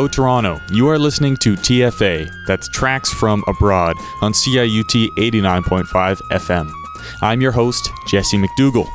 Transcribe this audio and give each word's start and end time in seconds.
Hello, 0.00 0.08
Toronto. 0.08 0.58
You 0.72 0.88
are 0.88 0.98
listening 0.98 1.36
to 1.42 1.52
TFA, 1.56 2.46
that's 2.46 2.70
Tracks 2.70 3.12
from 3.12 3.44
Abroad, 3.46 3.98
on 4.22 4.32
CIUT 4.32 5.08
89.5 5.18 6.16
FM. 6.30 6.72
I'm 7.20 7.42
your 7.42 7.52
host, 7.52 7.90
Jesse 8.08 8.38
McDougall. 8.38 8.86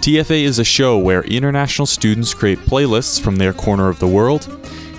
TFA 0.00 0.44
is 0.44 0.58
a 0.58 0.64
show 0.64 0.96
where 0.96 1.22
international 1.24 1.84
students 1.84 2.32
create 2.32 2.58
playlists 2.60 3.20
from 3.20 3.36
their 3.36 3.52
corner 3.52 3.90
of 3.90 3.98
the 3.98 4.08
world. 4.08 4.48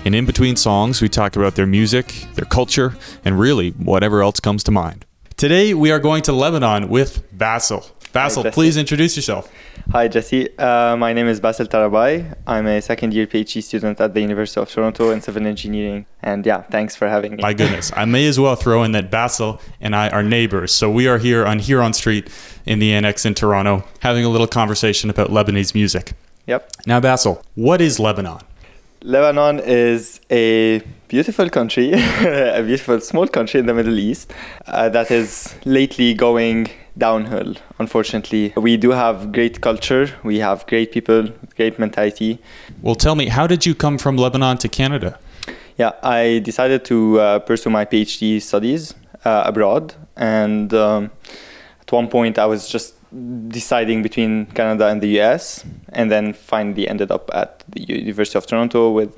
And 0.04 0.14
in 0.14 0.24
between 0.24 0.54
songs, 0.54 1.02
we 1.02 1.08
talk 1.08 1.34
about 1.34 1.56
their 1.56 1.66
music, 1.66 2.28
their 2.36 2.44
culture, 2.44 2.94
and 3.24 3.36
really 3.36 3.70
whatever 3.70 4.22
else 4.22 4.38
comes 4.38 4.62
to 4.62 4.70
mind. 4.70 5.04
Today, 5.36 5.74
we 5.74 5.90
are 5.90 5.98
going 5.98 6.22
to 6.22 6.32
Lebanon 6.32 6.88
with 6.88 7.28
Bassel. 7.36 7.90
Bassel, 8.12 8.42
Jesse. 8.42 8.54
please 8.54 8.76
introduce 8.76 9.16
yourself. 9.16 9.52
Hi, 9.92 10.08
Jesse. 10.08 10.48
Uh, 10.58 10.96
my 10.96 11.12
name 11.12 11.26
is 11.26 11.40
Bassel 11.40 11.66
Tarabai. 11.66 12.36
I'm 12.46 12.66
a 12.66 12.80
second 12.82 13.14
year 13.14 13.26
PhD 13.26 13.62
student 13.62 14.00
at 14.00 14.14
the 14.14 14.20
University 14.20 14.60
of 14.60 14.68
Toronto 14.68 15.10
in 15.10 15.20
civil 15.20 15.46
engineering. 15.46 16.06
And 16.22 16.44
yeah, 16.44 16.62
thanks 16.62 16.96
for 16.96 17.08
having 17.08 17.36
me. 17.36 17.42
My 17.42 17.54
goodness. 17.54 17.92
I 17.94 18.04
may 18.04 18.26
as 18.26 18.38
well 18.38 18.56
throw 18.56 18.82
in 18.82 18.92
that 18.92 19.10
Bassel 19.10 19.60
and 19.80 19.94
I 19.94 20.08
are 20.08 20.22
neighbors. 20.22 20.72
So 20.72 20.90
we 20.90 21.06
are 21.06 21.18
here 21.18 21.46
on 21.46 21.60
Huron 21.60 21.92
Street 21.92 22.28
in 22.66 22.80
the 22.80 22.92
Annex 22.92 23.24
in 23.24 23.34
Toronto 23.34 23.84
having 24.00 24.24
a 24.24 24.28
little 24.28 24.48
conversation 24.48 25.08
about 25.08 25.30
Lebanese 25.30 25.74
music. 25.74 26.12
Yep. 26.46 26.68
Now, 26.86 27.00
Bassel, 27.00 27.42
what 27.54 27.80
is 27.80 28.00
Lebanon? 28.00 28.40
Lebanon 29.02 29.60
is 29.60 30.20
a 30.30 30.82
beautiful 31.08 31.48
country, 31.48 31.92
a 31.94 32.62
beautiful 32.62 33.00
small 33.00 33.26
country 33.26 33.60
in 33.60 33.66
the 33.66 33.72
Middle 33.72 33.98
East 33.98 34.32
uh, 34.66 34.88
that 34.90 35.10
is 35.10 35.54
lately 35.64 36.12
going 36.12 36.68
downhill, 37.00 37.56
unfortunately. 37.80 38.52
We 38.56 38.76
do 38.76 38.90
have 38.90 39.32
great 39.32 39.60
culture, 39.60 40.06
we 40.22 40.38
have 40.38 40.64
great 40.68 40.92
people, 40.92 41.30
great 41.56 41.78
mentality. 41.78 42.38
Well, 42.82 42.94
tell 42.94 43.16
me, 43.16 43.26
how 43.26 43.48
did 43.48 43.66
you 43.66 43.74
come 43.74 43.98
from 43.98 44.16
Lebanon 44.16 44.58
to 44.58 44.68
Canada? 44.68 45.18
Yeah, 45.76 45.92
I 46.02 46.40
decided 46.44 46.84
to 46.84 47.18
uh, 47.18 47.38
pursue 47.40 47.70
my 47.70 47.84
PhD 47.84 48.40
studies 48.40 48.94
uh, 49.24 49.42
abroad, 49.46 49.94
and 50.16 50.72
um, 50.74 51.10
at 51.80 51.90
one 51.90 52.06
point 52.06 52.38
I 52.38 52.46
was 52.46 52.68
just 52.68 52.94
deciding 53.48 54.02
between 54.02 54.46
Canada 54.46 54.86
and 54.86 55.00
the 55.00 55.20
US, 55.20 55.64
and 55.88 56.10
then 56.10 56.34
finally 56.34 56.86
ended 56.86 57.10
up 57.10 57.30
at 57.34 57.64
the 57.68 57.80
University 57.82 58.38
of 58.38 58.46
Toronto 58.46 58.90
with 58.92 59.16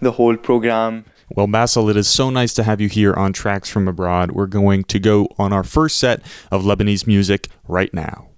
the 0.00 0.12
whole 0.12 0.36
program. 0.36 1.04
Well, 1.30 1.46
Bassel, 1.46 1.90
it 1.90 1.96
is 1.96 2.08
so 2.08 2.30
nice 2.30 2.52
to 2.54 2.62
have 2.62 2.80
you 2.80 2.88
here 2.88 3.14
on 3.14 3.32
Tracks 3.32 3.70
from 3.70 3.88
Abroad. 3.88 4.32
We're 4.32 4.46
going 4.46 4.84
to 4.84 4.98
go 4.98 5.28
on 5.38 5.52
our 5.52 5.64
first 5.64 5.98
set 5.98 6.22
of 6.50 6.62
Lebanese 6.62 7.06
music 7.06 7.48
right 7.66 7.92
now. 7.94 8.31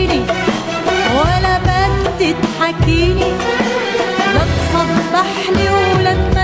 تشتكيني 0.00 0.24
ولا 1.14 1.58
بد 1.58 2.36
تحكيني. 2.42 3.30
لا 4.34 4.44
تصبحني 4.56 5.70
ولا 5.70 6.12
تبكيني 6.14 6.39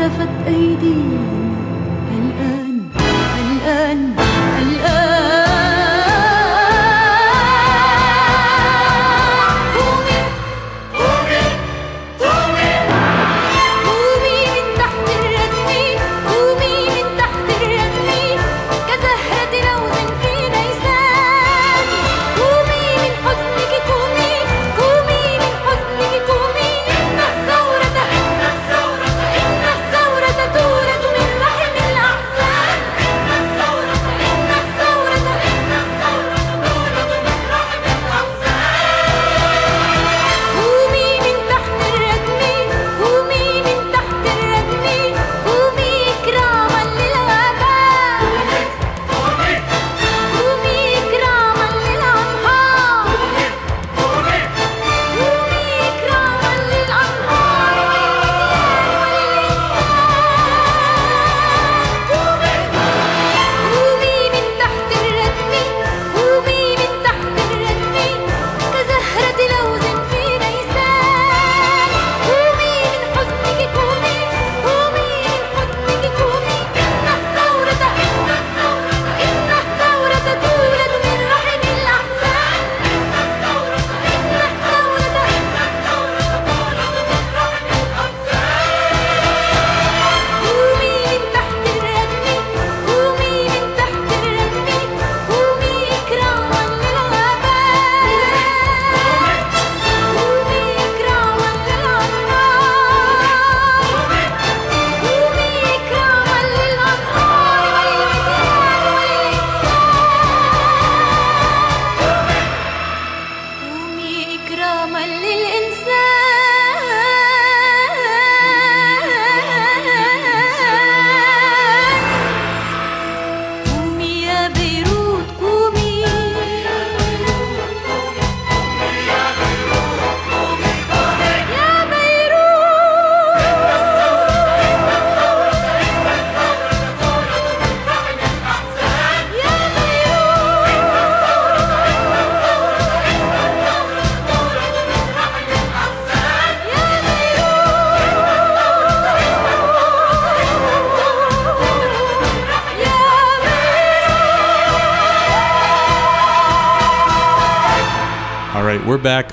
عرفت 0.00 0.28
أيدينا 0.46 1.39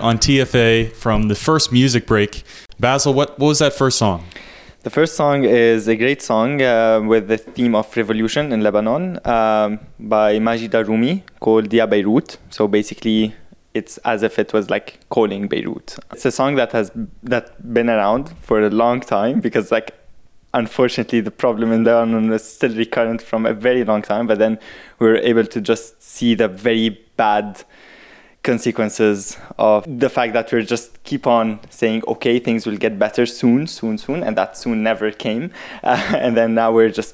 on 0.07 0.17
TFA 0.17 0.93
from 0.93 1.27
the 1.27 1.35
first 1.35 1.73
music 1.73 2.07
break. 2.07 2.43
Bassel, 2.81 3.13
what, 3.13 3.37
what 3.37 3.47
was 3.47 3.59
that 3.59 3.73
first 3.73 3.97
song? 3.97 4.23
The 4.83 4.89
first 4.89 5.15
song 5.15 5.43
is 5.43 5.89
a 5.89 5.97
great 5.97 6.21
song 6.21 6.61
uh, 6.61 7.01
with 7.01 7.27
the 7.27 7.37
theme 7.37 7.75
of 7.75 7.85
revolution 7.97 8.53
in 8.53 8.61
Lebanon 8.61 9.19
um, 9.27 9.79
by 9.99 10.39
Majida 10.39 10.87
Rumi 10.87 11.25
called 11.41 11.67
Dia 11.67 11.85
Beirut. 11.87 12.37
So 12.51 12.69
basically, 12.69 13.35
it's 13.73 13.97
as 14.05 14.23
if 14.23 14.39
it 14.39 14.53
was 14.53 14.69
like 14.69 14.97
calling 15.09 15.49
Beirut. 15.49 15.97
It's 16.13 16.25
a 16.25 16.31
song 16.31 16.55
that 16.55 16.71
has 16.71 16.89
that 17.23 17.73
been 17.73 17.89
around 17.89 18.29
for 18.39 18.61
a 18.61 18.69
long 18.69 19.01
time 19.01 19.41
because 19.41 19.73
like 19.73 19.91
unfortunately 20.53 21.19
the 21.19 21.31
problem 21.31 21.73
in 21.73 21.83
Lebanon 21.83 22.31
is 22.31 22.45
still 22.45 22.73
recurrent 22.73 23.21
from 23.21 23.45
a 23.45 23.53
very 23.53 23.83
long 23.83 24.01
time. 24.01 24.25
But 24.25 24.39
then 24.39 24.57
we 24.99 25.07
were 25.07 25.17
able 25.17 25.45
to 25.47 25.59
just 25.59 26.01
see 26.01 26.33
the 26.33 26.47
very 26.47 26.97
bad 27.17 27.65
consequences 28.47 29.37
of 29.57 29.83
the 30.03 30.09
fact 30.09 30.31
that 30.31 30.49
we're 30.51 30.67
just 30.75 31.03
keep 31.03 31.27
on 31.27 31.59
saying 31.69 32.01
okay 32.07 32.35
things 32.39 32.65
will 32.67 32.79
get 32.85 32.93
better 33.05 33.25
soon 33.25 33.67
soon 33.67 33.97
soon 33.97 34.23
and 34.23 34.37
that 34.37 34.57
soon 34.57 34.77
never 34.81 35.11
came 35.11 35.51
uh, 35.83 36.15
and 36.23 36.31
then 36.37 36.49
now 36.61 36.69
we're 36.71 36.93
just 37.01 37.13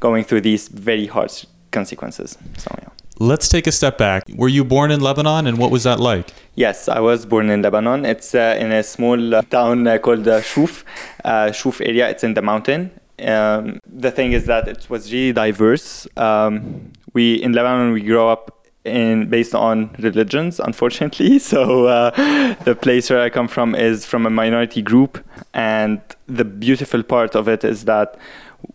going 0.00 0.24
through 0.24 0.40
these 0.40 0.66
very 0.90 1.06
harsh 1.06 1.46
consequences 1.70 2.36
so 2.58 2.68
yeah 2.82 2.88
Let's 3.18 3.48
take 3.48 3.68
a 3.68 3.72
step 3.72 3.98
back. 3.98 4.24
Were 4.34 4.48
you 4.48 4.64
born 4.64 4.90
in 4.90 5.00
Lebanon 5.00 5.46
and 5.46 5.56
what 5.56 5.70
was 5.70 5.84
that 5.84 6.00
like? 6.00 6.26
Yes, 6.56 6.88
I 6.88 6.98
was 6.98 7.24
born 7.24 7.50
in 7.50 7.62
Lebanon. 7.62 8.04
It's 8.04 8.34
uh, 8.34 8.56
in 8.58 8.72
a 8.72 8.82
small 8.82 9.34
uh, 9.34 9.42
town 9.42 9.86
uh, 9.86 9.98
called 9.98 10.26
uh, 10.26 10.40
Shuf, 10.40 10.82
uh, 11.24 11.52
Shuf 11.58 11.80
area. 11.86 12.08
It's 12.08 12.24
in 12.24 12.34
the 12.34 12.42
mountain. 12.42 12.90
Um, 13.22 13.78
the 13.86 14.10
thing 14.10 14.32
is 14.32 14.46
that 14.46 14.66
it 14.66 14.90
was 14.90 15.12
really 15.12 15.32
diverse. 15.32 16.08
Um, 16.16 16.90
we 17.12 17.34
in 17.34 17.52
Lebanon 17.52 17.92
we 17.92 18.00
grow 18.00 18.28
up 18.28 18.61
in 18.84 19.28
based 19.28 19.54
on 19.54 19.94
religions, 19.98 20.60
unfortunately. 20.60 21.38
So 21.52 21.86
uh, 21.86 22.54
the 22.64 22.74
place 22.74 23.10
where 23.10 23.20
I 23.20 23.30
come 23.30 23.48
from 23.48 23.74
is 23.74 24.06
from 24.06 24.26
a 24.26 24.30
minority 24.30 24.82
group, 24.82 25.24
and 25.52 26.00
the 26.26 26.44
beautiful 26.44 27.02
part 27.02 27.34
of 27.34 27.48
it 27.48 27.64
is 27.64 27.84
that 27.84 28.16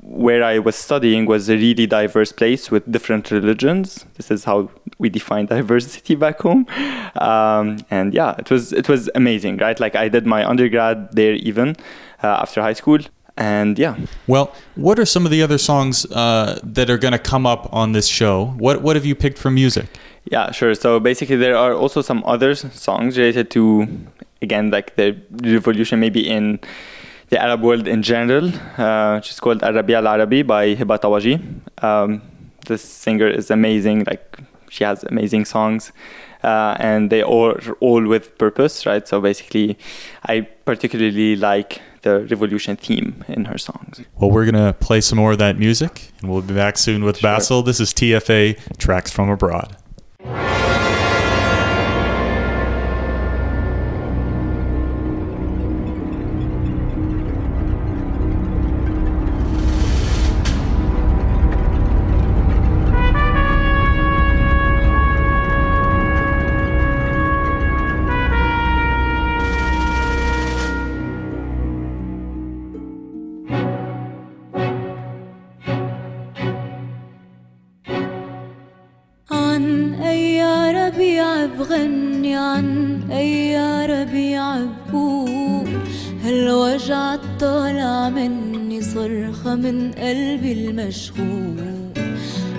where 0.01 0.43
I 0.43 0.59
was 0.59 0.75
studying 0.75 1.25
was 1.25 1.49
a 1.49 1.55
really 1.55 1.87
diverse 1.87 2.31
place 2.31 2.69
with 2.69 2.89
different 2.91 3.31
religions. 3.31 4.05
This 4.15 4.31
is 4.31 4.43
how 4.43 4.69
we 4.99 5.09
define 5.09 5.45
diversity 5.57 6.15
back 6.15 6.41
home. 6.41 6.67
Um, 7.15 7.79
and 7.89 8.13
yeah, 8.13 8.35
it 8.37 8.51
was 8.51 8.73
it 8.73 8.89
was 8.89 9.09
amazing, 9.15 9.57
right? 9.57 9.79
Like 9.79 9.95
I 9.95 10.09
did 10.09 10.25
my 10.25 10.47
undergrad 10.47 11.13
there 11.13 11.33
even 11.33 11.75
uh, 12.23 12.27
after 12.27 12.61
high 12.61 12.73
school, 12.73 12.99
and 13.37 13.77
yeah. 13.79 13.95
Well, 14.27 14.53
what 14.75 14.99
are 14.99 15.05
some 15.05 15.25
of 15.25 15.31
the 15.31 15.41
other 15.41 15.57
songs 15.57 16.05
uh, 16.11 16.59
that 16.63 16.89
are 16.89 16.97
going 16.97 17.13
to 17.13 17.19
come 17.19 17.45
up 17.45 17.71
on 17.71 17.91
this 17.91 18.07
show? 18.07 18.53
What 18.57 18.81
what 18.81 18.95
have 18.95 19.05
you 19.05 19.15
picked 19.15 19.37
for 19.37 19.51
music? 19.51 19.85
Yeah, 20.31 20.51
sure. 20.51 20.75
So 20.75 20.99
basically, 20.99 21.37
there 21.37 21.55
are 21.55 21.73
also 21.73 22.01
some 22.01 22.23
other 22.25 22.53
songs 22.55 23.17
related 23.17 23.49
to, 23.51 23.87
again, 24.41 24.71
like 24.71 24.95
the 24.95 25.15
revolution, 25.41 25.99
maybe 25.99 26.27
in 26.27 26.59
the 27.29 27.41
Arab 27.41 27.61
world 27.61 27.87
in 27.87 28.01
general, 28.01 28.51
uh, 28.77 29.15
which 29.15 29.29
is 29.29 29.39
called 29.39 29.63
Arabia 29.63 29.97
Al 29.97 30.07
Arabi 30.07 30.41
by 30.41 30.75
Hiba 30.75 30.99
Tawaji. 30.99 31.83
Um, 31.83 32.21
this 32.65 32.81
singer 32.81 33.27
is 33.27 33.49
amazing. 33.51 34.03
Like 34.05 34.39
she 34.69 34.83
has 34.83 35.03
amazing 35.03 35.45
songs, 35.45 35.93
uh, 36.43 36.75
and 36.79 37.09
they 37.09 37.21
are 37.21 37.57
all 37.79 38.05
with 38.05 38.37
purpose, 38.37 38.85
right? 38.85 39.07
So 39.07 39.21
basically, 39.21 39.77
I 40.25 40.41
particularly 40.41 41.35
like 41.37 41.81
the 42.07 42.19
revolution 42.27 42.75
theme 42.75 43.23
in 43.27 43.45
her 43.45 43.57
songs. 43.57 44.01
Well, 44.15 44.31
we're 44.31 44.49
going 44.49 44.65
to 44.65 44.73
play 44.73 45.01
some 45.01 45.17
more 45.17 45.33
of 45.33 45.37
that 45.39 45.57
music 45.57 46.11
and 46.21 46.31
we'll 46.31 46.41
be 46.41 46.53
back 46.53 46.77
soon 46.77 47.03
with 47.03 47.17
Sure. 47.17 47.29
Bassel. 47.29 47.65
This 47.65 47.79
is 47.79 47.93
TFA 47.93 48.77
Tracks 48.77 49.11
from 49.11 49.29
Abroad. 49.29 49.75
بقول 84.89 85.67
هالوجع 86.23 87.15
طالع 87.39 88.09
مني 88.09 88.81
صرخة 88.81 89.55
من 89.55 89.91
قلبي 89.91 90.51
المشغول 90.51 91.57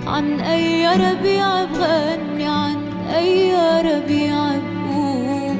عن 0.07 0.39
أي 0.39 0.87
ربيع 0.87 1.65
بغني 1.65 2.47
عن 2.47 2.77
أي 3.15 3.53
ربيع 3.81 4.51
بقول 4.57 5.57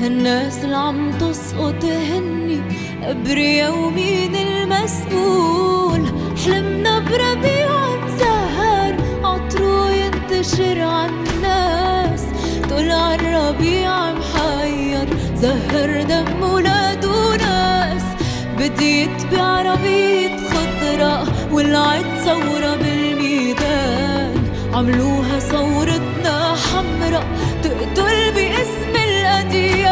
هالناس 0.00 0.64
اللي 0.64 0.76
عم 0.76 1.10
تسقط 1.10 1.84
هني 1.84 2.60
أبريا 3.02 3.68
ومين 3.68 4.36
المسؤول. 4.36 6.02
حلمنا 6.44 6.98
بربيع 6.98 7.68
مزهر 8.04 8.96
عطره 9.24 9.90
ينتشر 9.92 10.80
عالناس 10.80 12.24
طلع 12.70 13.14
الربيع 13.14 14.12
محير 14.12 15.08
زهر 15.42 16.02
دم 16.02 16.42
ولاد 16.42 17.04
وناس 17.04 18.02
بدي 18.58 19.02
يتبع 19.02 19.62
ربيع 19.62 20.36
خضرة 20.36 21.26
ولعت 21.52 22.04
ثورة 22.24 22.76
بالميدان. 22.76 24.34
عملوها 24.74 25.38
ثورتنا 25.38 26.54
حمرا 26.54 27.22
تقتل 27.62 28.32
باسم 28.34 28.94
الأديان. 29.08 29.87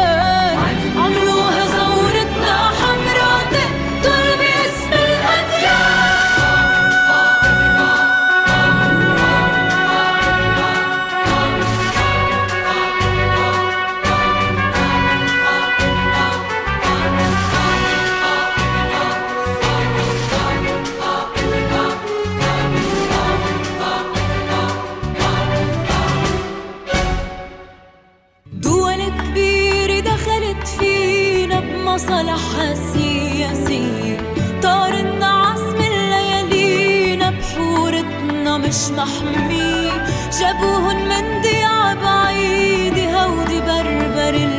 صالح 31.97 32.39
حسي 32.59 33.39
ياسي 33.41 34.17
طارنا 34.63 35.25
عزم 35.25 35.77
الليالينا 35.81 37.29
بحورتنا 37.29 38.57
مش 38.57 38.89
محمي. 38.97 39.91
جابوهن 40.39 40.97
من 41.09 41.41
ديار 41.41 41.95
بعيد 42.03 42.97
هودي 43.13 43.59
بربر 43.61 44.33
اللي 44.33 44.56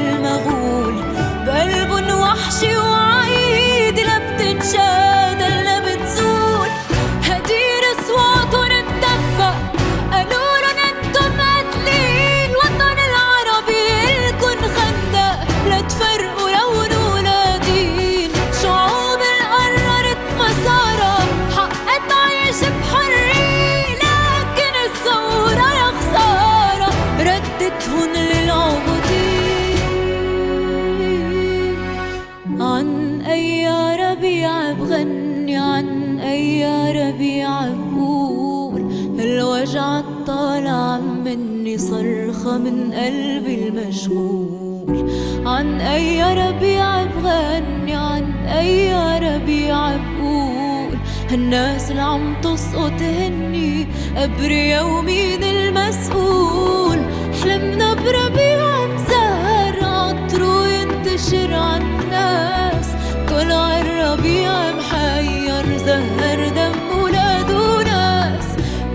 كل 41.68 41.81
صرخة 41.81 42.59
من 42.59 42.92
قلبي 42.92 43.68
المشغول 43.68 45.11
عن 45.46 45.81
أي 45.81 46.22
ربيع 46.22 47.04
بغني 47.04 47.94
عن 47.94 48.33
أي 48.46 48.92
ربيع 49.18 49.96
بقول 49.96 50.98
هالناس 51.31 51.90
اللي 51.90 52.02
عم 52.02 52.35
تسقط 52.42 53.02
هني 53.02 53.87
قبر 54.16 54.50
يومين 54.50 55.44
المسؤول 55.44 56.98
حلمنا 57.42 57.94
بربيع 57.94 58.87
مزهر 58.87 59.85
عطره 59.85 60.68
ينتشر 60.68 61.54
عالناس 61.54 62.87
طلع 63.28 63.81
الربيع 63.81 64.52
محير 64.72 65.78
زهر 65.78 66.48
دم 66.48 66.98
ولاد 67.02 67.50
وناس 67.50 68.46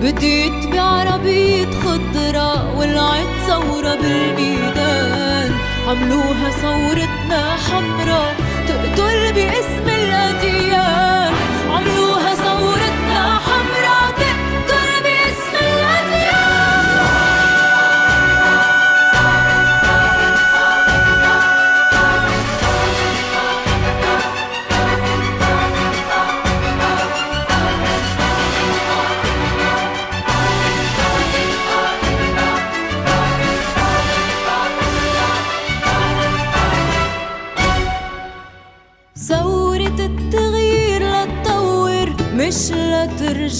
بدي 0.01 0.45
يتبع 0.47 1.03
ربيع 1.03 1.62
وولعت 2.83 3.27
ثورة 3.47 3.95
بالميدان. 3.95 5.51
عملوها 5.87 6.49
ثورتنا 6.49 7.55
حمرا 7.55 8.25
تقتل 8.67 9.33
باسم 9.33 9.87
الأديان. 9.87 11.12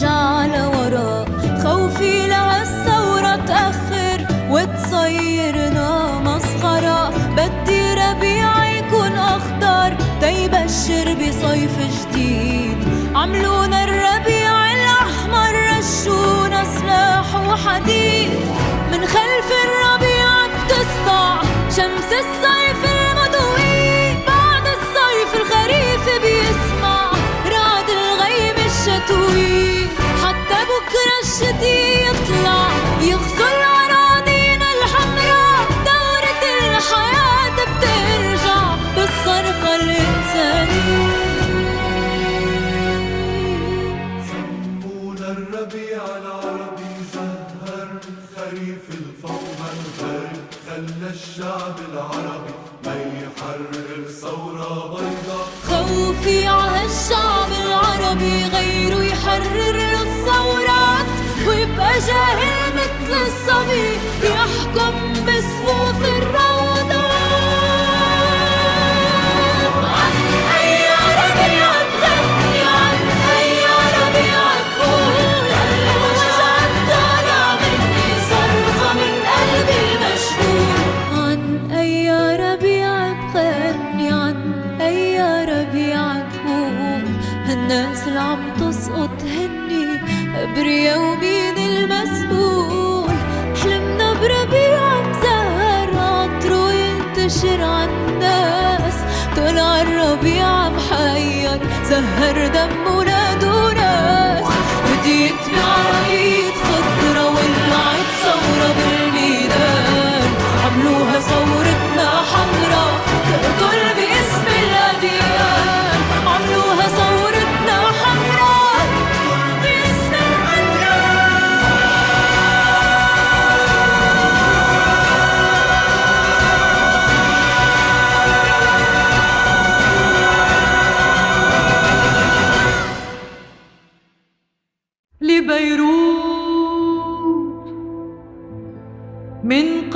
ترجع 0.04 0.46
لورا 0.46 1.26
خوفي 1.64 2.28
لها 2.28 2.62
الثورة 2.62 3.36
تأخر 3.36 4.28
وتصيرنا 4.50 6.20
مسخرة 6.20 7.10
بدي 7.38 7.94
ربيع 7.94 8.66
يكون 8.66 9.12
أخضر. 9.12 9.98
تيبشر 10.22 11.14
بصيف 11.14 11.76
جديد. 11.80 12.78
عملونا 13.16 13.84
الربيع 13.84 14.74
الأحمر 14.74 15.54
رشونا 15.78 16.64
سلاح 16.64 17.36
وحديد. 17.48 18.30
الشعب 51.34 51.76
العربي 51.92 52.54
ما 52.86 52.96
يحرر 52.96 54.08
ثورة 54.22 54.88
بيضاء. 54.90 55.48
خوفي 55.68 56.48
على 56.48 56.86
الشعب 56.86 57.52
العربي 57.66 58.46
غيره 58.46 59.04
يحرر 59.04 59.72
له 59.72 60.02
الثورات. 60.02 61.06
ويبقى 61.48 62.00
جاهل 62.08 62.74
مثل 62.76 63.12
الصبي 63.28 63.90
يحكم 64.24 65.14
بصفوف 65.26 66.08
الرب. 66.18 66.53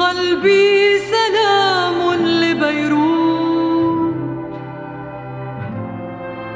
قلبي 0.07 0.99
سلام 0.99 2.13
لبيروت. 2.13 4.15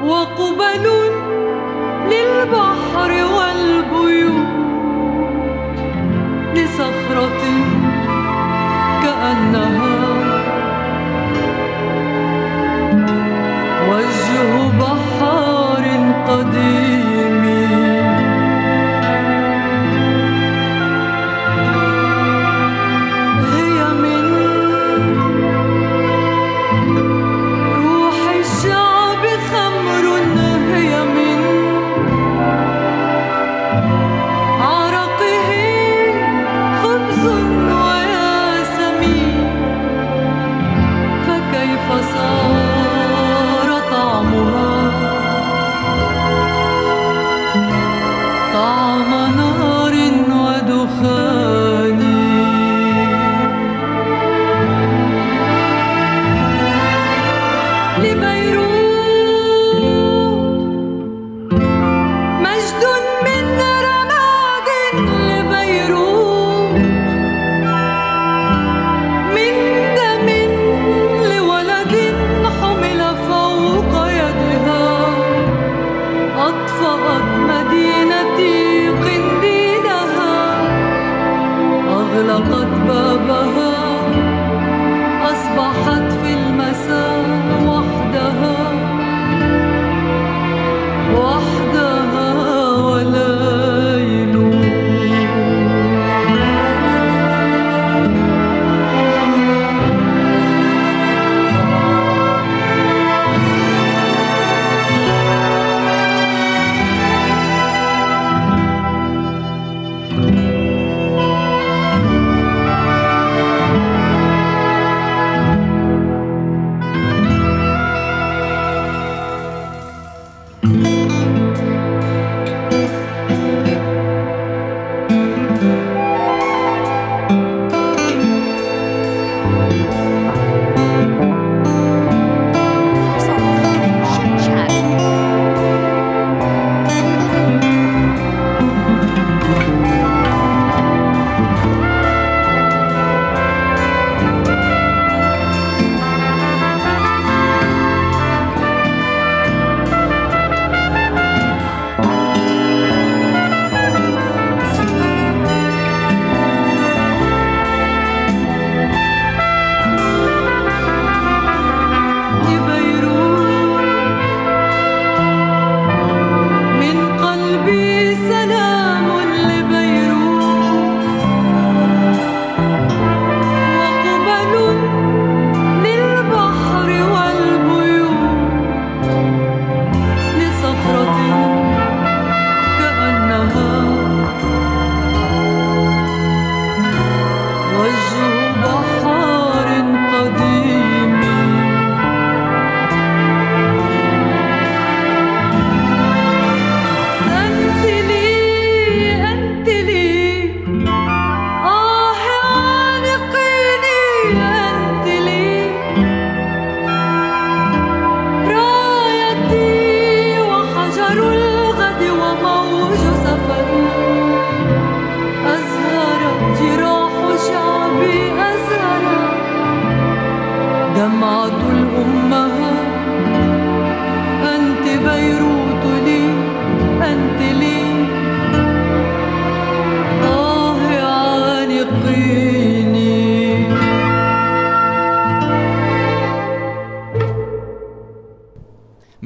وقبلوا 0.03 1.00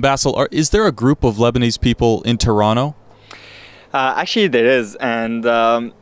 Bassel, 0.06 0.38
are, 0.38 0.48
is 0.52 0.70
there 0.70 0.86
a 0.86 0.91
group 0.91 1.24
of 1.24 1.38
Lebanese 1.38 1.80
people 1.82 2.22
in 2.24 2.38
Toronto? 2.38 2.96
Uh, 3.94 4.13
actually, 4.18 4.48
there 4.48 4.68
is, 4.80 4.96
and 5.00 5.46
um, 5.48 5.94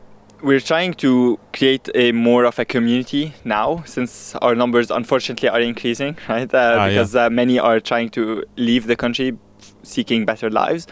we're 0.42 0.60
trying 0.60 0.94
to 0.96 1.40
create 1.54 1.88
a 1.96 2.12
more 2.12 2.44
of 2.44 2.60
a 2.60 2.66
community 2.66 3.34
now, 3.46 3.82
since 3.86 4.36
our 4.42 4.56
numbers 4.56 4.92
unfortunately 4.92 5.48
are 5.48 5.62
increasing, 5.62 6.18
right? 6.30 6.54
Uh, 6.54 6.58
Ah, 6.58 6.86
yeah. 6.86 6.90
because 6.90 7.16
uh, 7.16 7.30
many 7.30 7.58
are 7.60 7.80
trying 7.80 8.10
to 8.10 8.44
leave 8.58 8.88
the 8.88 8.96
country, 8.98 9.38
seeking 9.84 10.26
better 10.26 10.50
lives, 10.50 10.86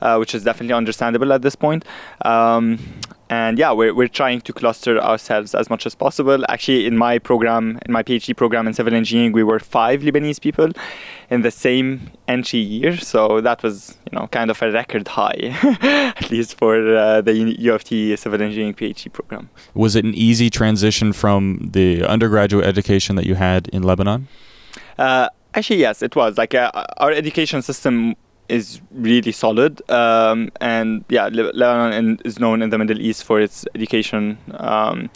uh, 0.00 0.16
which 0.16 0.34
is 0.34 0.42
definitely 0.42 0.74
understandable 0.74 1.32
at 1.32 1.42
this 1.42 1.54
point. 1.54 1.84
Um, 2.22 2.80
and 3.28 3.58
yeah, 3.58 3.72
we're, 3.72 3.92
we're 3.92 4.06
trying 4.22 4.40
to 4.42 4.52
cluster 4.52 5.00
ourselves 5.00 5.52
as 5.54 5.68
much 5.68 5.84
as 5.84 5.94
possible. 5.96 6.44
Actually, 6.48 6.86
in 6.86 6.96
my 6.96 7.18
program, 7.18 7.78
in 7.86 7.92
my 7.92 8.02
PhD 8.02 8.36
program 8.36 8.68
in 8.68 8.72
civil 8.74 8.94
engineering, 8.94 9.32
we 9.32 9.42
were 9.42 9.58
five 9.58 10.02
Lebanese 10.02 10.40
people 10.40 10.68
in 11.30 11.42
the 11.42 11.50
same 11.50 12.10
entry 12.28 12.60
year. 12.60 12.96
So 12.96 13.40
that 13.40 13.62
was, 13.62 13.96
you 14.10 14.18
know, 14.18 14.26
kind 14.28 14.50
of 14.50 14.60
a 14.62 14.70
record 14.70 15.08
high, 15.08 15.56
at 16.16 16.30
least 16.30 16.56
for 16.56 16.96
uh, 16.96 17.20
the 17.20 17.34
U 17.34 17.74
of 17.74 17.84
T 17.84 18.14
civil 18.16 18.40
engineering 18.40 18.74
PhD 18.74 19.12
program. 19.12 19.50
Was 19.74 19.96
it 19.96 20.04
an 20.04 20.14
easy 20.14 20.50
transition 20.50 21.12
from 21.12 21.70
the 21.72 22.04
undergraduate 22.04 22.64
education 22.64 23.16
that 23.16 23.26
you 23.26 23.34
had 23.34 23.68
in 23.68 23.82
Lebanon? 23.82 24.28
Uh, 24.98 25.28
actually, 25.54 25.80
yes, 25.80 26.02
it 26.02 26.14
was. 26.16 26.38
Like 26.38 26.54
uh, 26.54 26.70
our 26.98 27.10
education 27.10 27.62
system 27.62 28.14
is 28.48 28.80
really 28.92 29.32
solid, 29.32 29.82
um, 29.90 30.50
and 30.60 31.04
yeah, 31.08 31.28
Lebanon 31.28 32.20
is 32.24 32.38
known 32.38 32.62
in 32.62 32.70
the 32.70 32.78
Middle 32.78 33.00
East 33.00 33.24
for 33.24 33.40
its 33.40 33.64
education. 33.74 34.38
Um, 34.52 35.10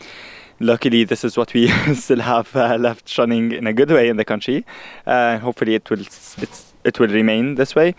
luckily, 0.61 1.05
this 1.05 1.25
is 1.25 1.37
what 1.37 1.53
we 1.55 1.69
still 1.95 2.21
have 2.21 2.55
uh, 2.55 2.77
left 2.77 3.17
running 3.19 3.53
in 3.53 3.67
a 3.67 3.73
good 3.73 3.91
way 3.91 4.09
in 4.09 4.17
the 4.17 4.25
country, 4.25 4.65
uh, 5.07 5.39
hopefully, 5.39 5.75
it 5.75 5.89
will 5.91 6.01
it's, 6.01 6.73
it 6.85 6.99
will 7.01 7.09
remain 7.09 7.57
this 7.57 7.75
way. 7.75 7.95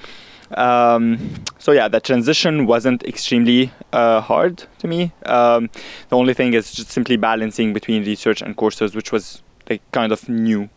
Um, 0.57 1.35
so 1.59 1.71
yeah, 1.71 1.87
the 1.87 1.99
transition 1.99 2.65
wasn't 2.67 3.03
extremely 3.03 3.71
uh, 3.93 4.19
hard 4.21 4.63
to 4.79 4.87
me. 4.87 5.11
Um, 5.25 5.69
the 6.09 6.17
only 6.17 6.33
thing 6.33 6.53
is 6.53 6.71
just 6.73 6.89
simply 6.91 7.15
balancing 7.17 7.73
between 7.73 8.03
research 8.03 8.41
and 8.41 8.55
courses, 8.55 8.93
which 8.95 9.11
was 9.11 9.41
like 9.69 9.81
kind 9.91 10.11
of 10.11 10.27
new. 10.27 10.69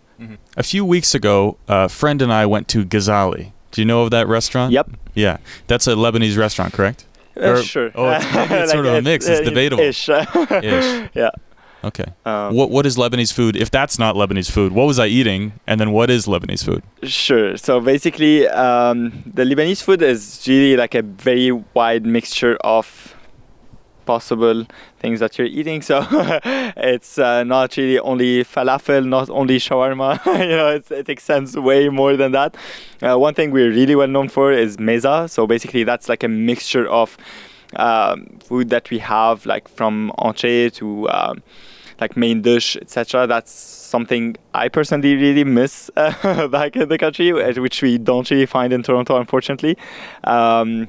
A 0.56 0.62
few 0.62 0.84
weeks 0.84 1.12
ago, 1.14 1.56
a 1.66 1.88
friend 1.88 2.22
and 2.22 2.32
I 2.32 2.46
went 2.46 2.68
to 2.68 2.84
Ghazali. 2.84 3.50
Do 3.72 3.80
you 3.80 3.84
know 3.84 4.02
of 4.02 4.10
that 4.12 4.28
restaurant? 4.28 4.72
Yep. 4.72 4.90
Yeah, 5.14 5.38
that's 5.66 5.88
a 5.88 5.94
Lebanese 5.96 6.38
restaurant, 6.38 6.72
correct? 6.72 7.04
Uh, 7.36 7.50
Or- 7.50 7.62
sure. 7.62 7.90
oh, 7.96 8.10
it's- 8.12 8.50
it's 8.52 8.72
sort 8.72 8.86
of 8.86 8.94
a 8.94 9.02
mix. 9.02 9.26
It's 9.26 9.40
uh, 9.40 9.44
debatable. 9.50 9.82
Ish. 9.82 10.08
Ish. 10.62 11.08
yeah. 11.14 11.30
Okay. 11.84 12.06
Um, 12.24 12.54
what 12.54 12.70
what 12.70 12.86
is 12.86 12.96
Lebanese 12.96 13.32
food? 13.32 13.56
If 13.56 13.70
that's 13.70 13.98
not 13.98 14.16
Lebanese 14.16 14.50
food, 14.50 14.72
what 14.72 14.86
was 14.86 14.98
I 14.98 15.06
eating? 15.06 15.52
And 15.66 15.78
then 15.78 15.92
what 15.92 16.08
is 16.10 16.26
Lebanese 16.26 16.64
food? 16.64 16.82
Sure. 17.02 17.56
So 17.58 17.80
basically, 17.80 18.48
um, 18.48 19.22
the 19.26 19.44
Lebanese 19.44 19.82
food 19.82 20.00
is 20.00 20.42
really 20.48 20.76
like 20.76 20.94
a 20.94 21.02
very 21.02 21.52
wide 21.52 22.06
mixture 22.06 22.56
of 22.62 23.14
possible 24.06 24.66
things 24.98 25.20
that 25.20 25.38
you're 25.38 25.46
eating. 25.46 25.82
So 25.82 26.06
it's 26.10 27.18
uh, 27.18 27.44
not 27.44 27.76
really 27.76 27.98
only 27.98 28.44
falafel, 28.44 29.06
not 29.06 29.28
only 29.30 29.58
shawarma. 29.58 30.24
you 30.26 30.56
know, 30.56 30.68
it's, 30.68 30.90
it 30.90 31.08
extends 31.08 31.56
way 31.56 31.88
more 31.88 32.16
than 32.16 32.32
that. 32.32 32.56
Uh, 33.02 33.18
one 33.18 33.34
thing 33.34 33.50
we're 33.50 33.70
really 33.70 33.94
well 33.94 34.08
known 34.08 34.28
for 34.28 34.52
is 34.52 34.78
meza. 34.78 35.28
So 35.28 35.46
basically, 35.46 35.84
that's 35.84 36.08
like 36.08 36.22
a 36.22 36.28
mixture 36.28 36.86
of 36.88 37.16
um, 37.76 38.38
food 38.44 38.70
that 38.70 38.90
we 38.90 38.98
have, 38.98 39.46
like 39.46 39.68
from 39.68 40.12
entree 40.18 40.70
to 40.70 41.08
um, 41.10 41.42
like 42.00 42.16
main 42.16 42.42
dish, 42.42 42.76
etc. 42.76 43.26
That's 43.26 43.52
something 43.52 44.36
I 44.52 44.68
personally 44.68 45.14
really 45.16 45.44
miss 45.44 45.90
uh, 45.96 46.48
back 46.56 46.76
in 46.76 46.88
the 46.88 46.98
country, 46.98 47.32
which 47.32 47.82
we 47.82 47.98
don't 47.98 48.28
really 48.30 48.46
find 48.46 48.72
in 48.72 48.82
Toronto, 48.82 49.16
unfortunately. 49.16 49.76
Um, 50.24 50.88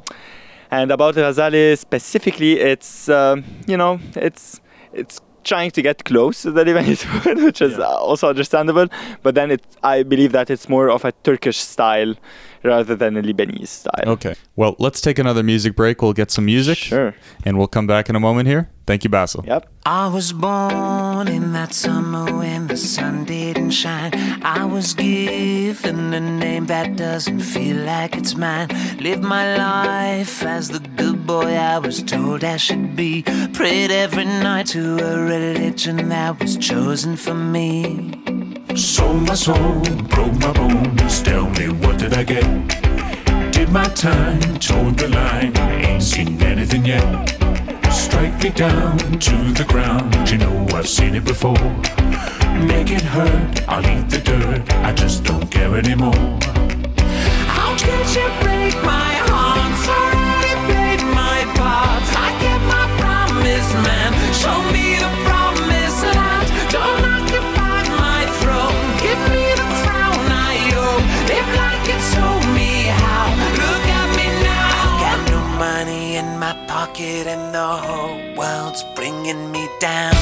and 0.71 0.91
about 0.91 1.15
Ghazali 1.15 1.77
specifically, 1.77 2.59
it's 2.59 3.09
um, 3.09 3.43
you 3.67 3.77
know 3.77 3.99
it's 4.15 4.61
it's 4.93 5.21
trying 5.43 5.71
to 5.71 5.81
get 5.81 6.03
close 6.03 6.41
to 6.41 6.51
the 6.51 6.63
Lebanese 6.63 7.03
food, 7.21 7.37
which 7.43 7.61
is 7.61 7.77
uh, 7.79 7.87
also 7.87 8.29
understandable. 8.29 8.87
But 9.23 9.35
then 9.35 9.51
it, 9.51 9.63
I 9.83 10.03
believe 10.03 10.31
that 10.31 10.49
it's 10.49 10.67
more 10.67 10.89
of 10.89 11.05
a 11.05 11.11
Turkish 11.23 11.57
style 11.57 12.15
rather 12.63 12.95
than 12.95 13.15
a 13.15 13.21
Lebanese 13.21 13.67
style. 13.67 14.07
Okay. 14.07 14.35
Well, 14.55 14.75
let's 14.79 14.99
take 14.99 15.19
another 15.19 15.43
music 15.43 15.75
break. 15.75 16.01
We'll 16.01 16.13
get 16.13 16.31
some 16.31 16.45
music. 16.45 16.79
Sure. 16.79 17.13
And 17.45 17.57
we'll 17.57 17.67
come 17.67 17.87
back 17.87 18.09
in 18.09 18.15
a 18.15 18.19
moment 18.19 18.47
here. 18.47 18.71
Thank 18.85 19.03
you, 19.03 19.09
Bassel. 19.09 19.45
Yep. 19.47 19.67
I 19.85 20.07
was 20.07 20.31
born 20.31 21.27
in 21.27 21.53
that 21.53 21.73
summer 21.73 22.25
when 22.37 22.67
the 22.67 22.77
sun 22.77 23.25
didn't 23.25 23.71
shine. 23.71 24.11
I 24.43 24.63
was 24.65 24.93
given 24.93 26.13
a 26.13 26.19
name 26.19 26.67
that 26.67 26.95
doesn't 26.95 27.39
feel 27.39 27.77
like 27.77 28.15
it's 28.15 28.35
mine. 28.35 28.69
Live 28.99 29.23
my 29.23 29.57
life 29.57 30.43
as 30.43 30.69
the 30.69 30.79
good 30.79 31.25
boy 31.25 31.55
I 31.55 31.79
was 31.79 32.03
told 32.03 32.43
I 32.43 32.57
should 32.57 32.95
be. 32.95 33.23
Prayed 33.53 33.89
every 33.89 34.25
night 34.25 34.67
to 34.67 34.97
a 35.03 35.17
religion 35.19 36.09
that 36.09 36.39
was 36.39 36.55
chosen 36.57 37.15
for 37.15 37.33
me. 37.33 38.11
Sold 38.75 39.23
my 39.23 39.35
soul, 39.35 39.81
broke 40.09 40.33
my 40.39 40.53
bones. 40.53 41.23
Tell 41.23 41.49
me, 41.49 41.69
what 41.69 41.97
did 41.97 42.13
I 42.13 42.23
get? 42.23 42.43
Did 43.51 43.69
my 43.69 43.85
time, 43.95 44.41
towed 44.59 44.99
the 44.99 45.07
line. 45.07 45.57
Ain't 45.57 46.03
seen 46.03 46.39
anything 46.43 46.85
yet. 46.85 47.35
Strike 47.95 48.43
me 48.43 48.49
down 48.49 48.97
to 48.97 49.35
the 49.53 49.65
ground. 49.67 50.29
You 50.29 50.37
know 50.37 50.67
I've 50.73 50.87
seen 50.87 51.15
it 51.15 51.23
before. 51.23 51.53
Make 52.73 52.91
it 52.91 53.01
hurt, 53.01 53.67
I'll 53.69 53.85
eat 53.85 54.09
the 54.09 54.19
dirt. 54.19 54.69
I 54.83 54.91
just 54.93 55.23
don't 55.23 55.49
care 55.49 55.73
anymore. 55.77 56.13
How 57.47 57.71
could 57.77 58.07
you 58.15 58.27
break 58.43 58.75
my 58.83 59.04
pocket 77.15 77.27
and 77.27 77.53
the 77.53 77.59
whole 77.59 78.35
world's 78.35 78.83
bringing 78.95 79.51
me 79.51 79.67
down. 79.79 80.13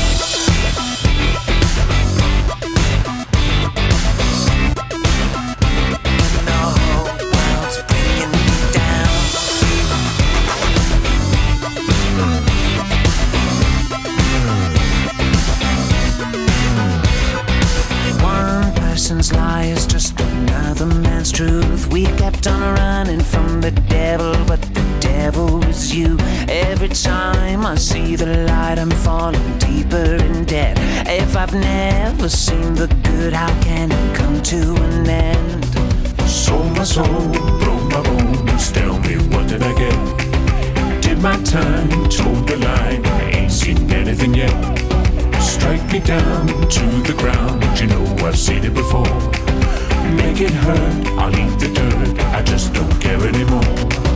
Lie 19.31 19.65
is 19.65 19.85
just 19.85 20.19
another 20.19 20.85
man's 20.85 21.31
truth. 21.31 21.87
We 21.93 22.03
kept 22.17 22.45
on 22.45 22.59
running 22.59 22.92
you. 25.93 26.17
Every 26.49 26.89
time 26.89 27.65
I 27.65 27.75
see 27.75 28.15
the 28.15 28.45
light, 28.47 28.79
I'm 28.79 28.89
falling 28.89 29.57
deeper 29.59 30.15
in 30.25 30.43
debt. 30.45 30.77
If 31.07 31.35
I've 31.35 31.53
never 31.53 32.29
seen 32.29 32.73
the 32.73 32.87
good, 33.03 33.33
how 33.33 33.53
can 33.61 33.91
it 33.91 34.15
come 34.15 34.41
to 34.43 34.75
an 34.75 35.07
end? 35.07 35.65
Sold 36.27 36.71
my 36.77 36.83
soul, 36.83 37.29
broke 37.63 37.87
my 37.91 38.01
bones. 38.01 38.71
Tell 38.71 38.97
me 38.99 39.15
what 39.31 39.47
did 39.47 39.61
I 39.61 39.73
get? 39.77 41.01
Did 41.01 41.19
my 41.19 41.35
time, 41.43 41.89
told 42.09 42.47
the 42.47 42.57
line. 42.57 43.05
Ain't 43.35 43.51
seen 43.51 43.91
anything 43.91 44.33
yet. 44.33 44.55
Strike 45.39 45.85
me 45.91 45.99
down 45.99 46.47
to 46.47 46.85
the 47.09 47.15
ground. 47.17 47.63
You 47.79 47.87
know 47.87 48.05
I've 48.25 48.37
seen 48.37 48.63
it 48.63 48.73
before. 48.73 49.13
Make 50.15 50.41
it 50.41 50.51
hurt, 50.65 51.07
I'll 51.19 51.35
eat 51.35 51.59
the 51.59 51.69
dirt. 51.71 52.19
I 52.33 52.41
just 52.41 52.73
don't 52.73 52.99
care 52.99 53.21
anymore. 53.27 54.12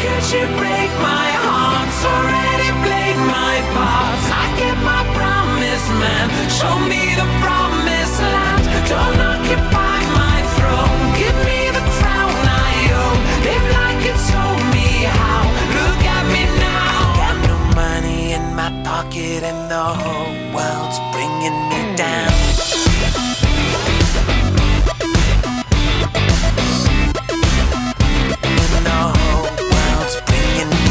Could 0.00 0.26
you 0.32 0.46
break 0.56 0.90
my 1.04 1.28
heart? 1.44 1.92
Already 2.00 2.70
played 2.80 3.20
my 3.20 3.56
parts. 3.76 4.26
I 4.32 4.44
get 4.56 4.76
my 4.80 5.02
promise, 5.12 5.86
man. 6.00 6.26
Show 6.48 6.74
me 6.88 7.12
the 7.20 7.28
promised 7.44 8.18
land. 8.24 8.64
Don't 8.88 9.20
occupy 9.20 9.98
my 10.16 10.38
throne. 10.56 11.04
Give 11.20 11.36
me 11.44 11.68
the 11.76 11.84
crown 12.00 12.32
I 12.48 12.72
own. 13.02 13.18
Live 13.44 13.66
like 13.76 14.00
you 14.08 14.16
told 14.32 14.62
me 14.72 14.88
how. 15.04 15.44
Look 15.76 16.02
at 16.16 16.24
me 16.32 16.42
now. 16.64 16.96
Got 17.20 17.36
no 17.52 17.58
money 17.76 18.32
in 18.32 18.44
my 18.56 18.72
pocket, 18.82 19.44
and 19.44 19.70
the 19.70 19.86
whole 20.00 20.36
world's 20.56 20.98
bringing 21.12 21.58
me 21.68 21.80
down. 21.96 22.89
World's 30.10 30.20
bringing 30.26 30.89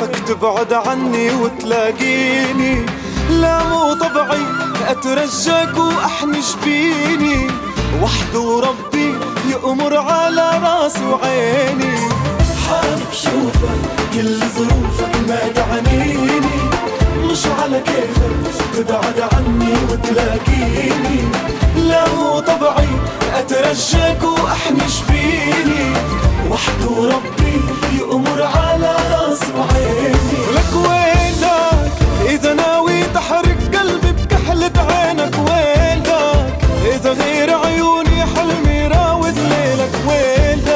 كيفك 0.00 0.28
تبعد 0.28 0.72
عني 0.72 1.30
وتلاقيني. 1.30 2.86
لا 3.30 3.64
مو 3.68 3.94
طبعي 3.94 4.46
أترجاك 4.88 5.76
واحني 5.76 6.40
جبيني 6.40 7.46
وحده 8.02 8.60
ربي 8.60 9.14
يأمر 9.50 9.96
على 9.96 10.50
راسي 10.62 11.04
وعيني. 11.04 12.08
حابب 12.68 13.12
شوفك 13.12 13.80
كل 14.14 14.38
ظروفك 14.56 15.16
ما 15.28 15.38
تعنيني. 15.54 16.50
مش 17.24 17.46
على 17.46 17.80
كيفك 17.80 18.54
تبعد 18.76 19.20
عني 19.32 19.74
وتلاقيني. 19.90 21.20
لا 21.76 22.08
هو 22.08 22.40
طبعي 22.40 22.88
أترجاك 23.34 24.22
واحني 24.22 24.82
جبيني 24.86 25.92
وحده 26.50 27.14
ربي 27.14 27.60
يأمر 27.98 28.42
على 28.42 28.96
راسي 29.12 29.52
وعيني 29.58 30.40
لك 30.54 30.72
وينك؟ 30.74 31.92
إذا 32.30 32.54
ناوي 32.54 33.02
تحرق 33.14 33.58
قلبي 33.74 34.12
بكحلة 34.12 34.72
عينك 34.90 35.34
وينك؟ 35.38 36.08
إذا 36.94 37.12
غير 37.12 37.54
عيوني 37.58 38.26
حلمي 38.36 38.86
راود 38.86 39.38
ليلك 39.38 39.94
وينك؟ 40.08 40.68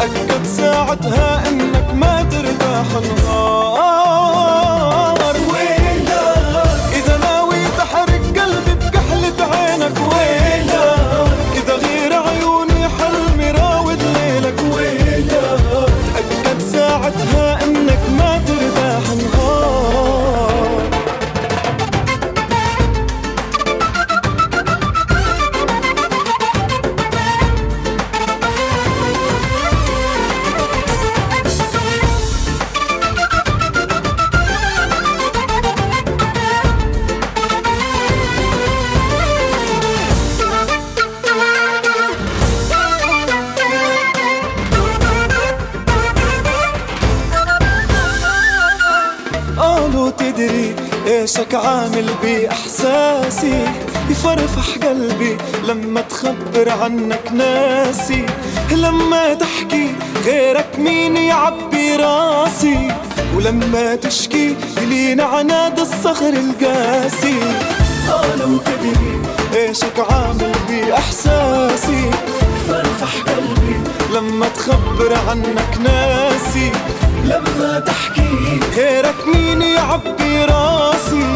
أكد 0.00 0.46
ساعتها 0.46 1.48
إنك 1.48 1.94
ما 1.94 2.22
ترتاح 2.30 2.86
النهار. 3.02 3.47
ايشك 51.38 51.54
عامل 51.54 52.10
بإحساسي 52.22 53.64
يفرفح 54.10 54.88
قلبي 54.88 55.36
لما 55.64 56.00
تخبر 56.00 56.70
عنك 56.70 57.32
ناسي 57.32 58.26
لما 58.70 59.34
تحكي 59.34 59.94
غيرك 60.24 60.68
مين 60.78 61.16
يعبي 61.16 61.96
راسي 61.96 62.88
ولما 63.36 63.94
تشكي 63.94 64.56
يلين 64.82 65.20
عناد 65.20 65.78
الصخر 65.78 66.28
القاسي. 66.28 67.40
قالوا 68.08 68.58
تدري 68.66 69.22
ايشك 69.54 69.98
عامل 70.10 70.52
بإحساسي 70.68 72.10
فرفح 72.68 73.22
قلبي 73.22 73.80
لما 74.14 74.48
تخبر 74.48 75.18
عنك 75.28 75.78
ناسي. 75.84 76.72
لما 77.28 77.78
تحكي 77.78 78.60
غيرك 78.76 79.26
مين 79.34 79.62
يعبي 79.62 80.44
راسي؟ 80.44 81.34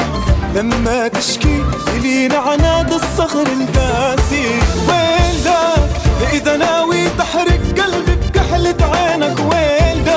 لما 0.54 1.08
تشكي 1.08 1.64
يلين 1.96 2.32
عناد 2.32 2.92
الصخر 2.92 3.42
القاسي 3.42 4.46
ويلك 4.88 5.90
إذا 6.32 6.56
ناوي 6.56 7.08
تحرق 7.18 7.60
قلبي 7.78 8.14
بكحلة 8.14 8.76
عينك. 8.92 9.38
ويلك 9.38 10.08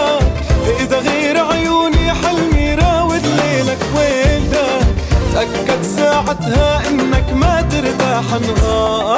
إذا 0.80 0.99
غير 0.99 1.38
عيوني 1.38 2.13
حلمي 2.13 2.76
راود 2.76 3.26
ليلك. 3.26 3.80
ويلك 3.97 4.88
تأكد 5.34 5.84
ساعتها 5.84 6.89
إنك 6.89 7.34
ما 7.34 7.61
ترتاح 7.61 8.23
نهار. 8.47 9.15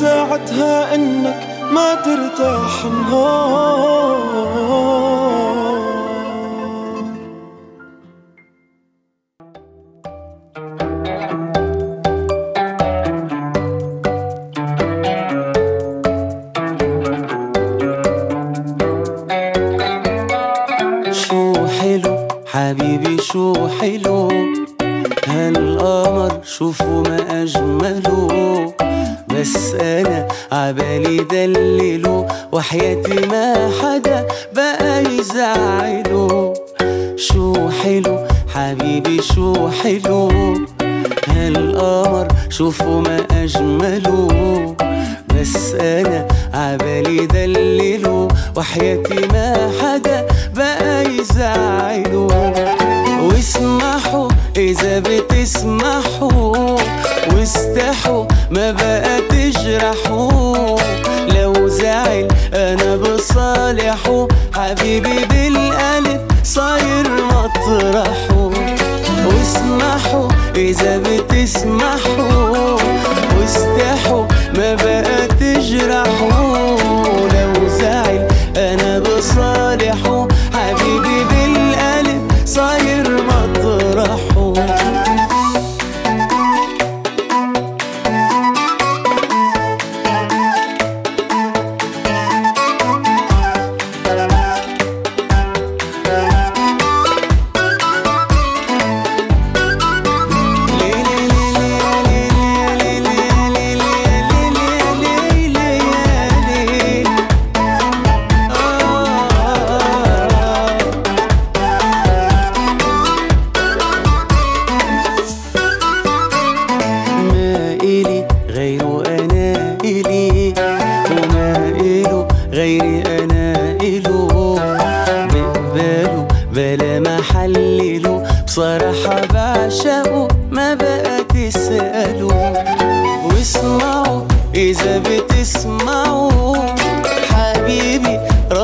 ساعتها 0.00 0.94
إنك 0.94 1.40
ما 1.72 1.94
ترتاح 1.94 2.84
نهار. 2.84 4.18
وحياتي 32.58 33.17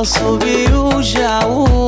subiu 0.07 0.88
o 1.48 1.84